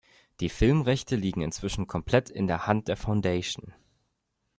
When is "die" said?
0.39-0.49